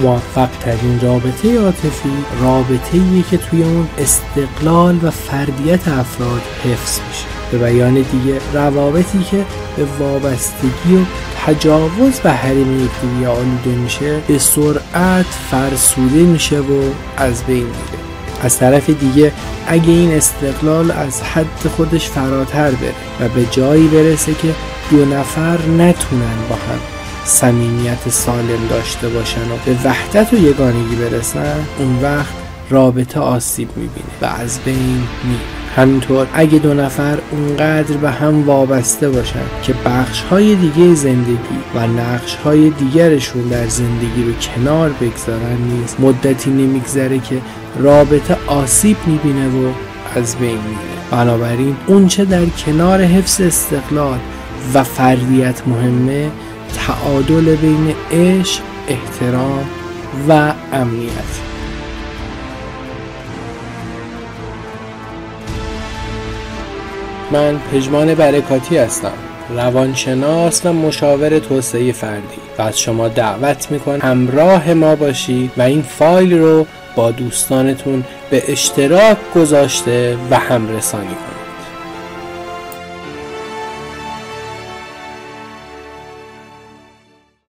موفق 0.00 0.48
ترین 0.60 1.00
رابطه 1.00 1.60
عاطفی 1.60 2.12
رابطه 2.40 3.22
که 3.30 3.36
توی 3.36 3.62
اون 3.62 3.88
استقلال 3.98 4.98
و 5.02 5.10
فردیت 5.10 5.88
افراد 5.88 6.42
حفظ 6.64 7.00
میشه. 7.08 7.24
به 7.52 7.58
بیان 7.58 7.94
دیگه 7.94 8.40
روابطی 8.54 9.22
که 9.30 9.44
به 9.76 9.84
وابستگی 9.98 10.96
و 10.96 11.04
تجاوز 11.46 12.20
به 12.20 12.30
حریم 12.30 12.84
یکدیگه 12.84 13.28
آلوده 13.28 13.70
میشه 13.70 14.20
به 14.28 14.38
سرعت 14.38 15.26
فرسوده 15.50 16.22
میشه 16.22 16.60
و 16.60 16.82
از 17.16 17.42
بین 17.44 17.56
میره. 17.56 18.00
از 18.42 18.58
طرف 18.58 18.90
دیگه 18.90 19.32
اگه 19.66 19.90
این 19.90 20.12
استقلال 20.12 20.90
از 20.90 21.22
حد 21.22 21.68
خودش 21.76 22.08
فراتر 22.08 22.70
بره 22.70 22.94
و 23.20 23.28
به 23.28 23.46
جایی 23.50 23.88
برسه 23.88 24.34
که 24.34 24.54
دو 24.90 25.04
نفر 25.04 25.58
نتونن 25.66 26.36
با 26.48 26.54
هم 26.54 26.99
صمیمیت 27.30 28.08
سالم 28.08 28.66
داشته 28.70 29.08
باشن 29.08 29.40
و 29.40 29.56
به 29.66 29.76
وحدت 29.84 30.32
و 30.32 30.36
یگانگی 30.36 30.96
برسن 30.96 31.56
اون 31.78 32.02
وقت 32.02 32.32
رابطه 32.70 33.20
آسیب 33.20 33.68
می‌بینه 33.76 34.06
و 34.22 34.24
از 34.24 34.58
بین 34.64 35.02
میره. 35.24 35.40
همینطور 35.76 36.26
اگه 36.34 36.58
دو 36.58 36.74
نفر 36.74 37.18
اونقدر 37.30 37.96
به 37.96 38.10
هم 38.10 38.46
وابسته 38.46 39.10
باشن 39.10 39.42
که 39.62 39.74
بخش 39.84 40.22
های 40.22 40.54
دیگه 40.54 40.94
زندگی 40.94 41.58
و 41.74 41.86
نقش 41.86 42.34
های 42.34 42.70
دیگرشون 42.70 43.42
در 43.42 43.66
زندگی 43.66 44.24
رو 44.24 44.32
کنار 44.32 44.90
بگذارن 44.90 45.56
نیست 45.70 46.00
مدتی 46.00 46.50
نمیگذره 46.50 47.18
که 47.18 47.40
رابطه 47.78 48.36
آسیب 48.46 48.96
می‌بینه 49.06 49.48
و 49.48 49.72
از 50.16 50.36
بین 50.36 50.48
میره. 50.50 51.00
بنابراین 51.10 51.76
اونچه 51.86 52.24
در 52.24 52.46
کنار 52.46 53.02
حفظ 53.02 53.40
استقلال 53.40 54.18
و 54.74 54.84
فردیت 54.84 55.62
مهمه 55.66 56.30
تعادل 56.90 57.56
بین 57.56 57.94
عشق 58.12 58.62
احترام 58.88 59.68
و 60.28 60.52
امنیت. 60.72 61.10
من 67.32 67.58
پژمان 67.72 68.14
برکاتی 68.14 68.76
هستم 68.76 69.12
روانشناس 69.50 70.66
و 70.66 70.72
مشاور 70.72 71.38
توسعه 71.38 71.92
فردی 71.92 72.40
و 72.58 72.62
از 72.62 72.80
شما 72.80 73.08
دعوت 73.08 73.70
می‌کنم 73.70 74.00
همراه 74.02 74.74
ما 74.74 74.96
باشید 74.96 75.50
و 75.56 75.62
این 75.62 75.82
فایل 75.82 76.38
رو 76.38 76.66
با 76.96 77.10
دوستانتون 77.10 78.04
به 78.30 78.52
اشتراک 78.52 79.16
گذاشته 79.34 80.16
و 80.30 80.38
همرسانی 80.38 81.04
کنید. 81.04 81.29